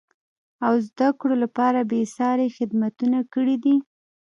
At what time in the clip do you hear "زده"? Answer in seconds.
0.87-1.09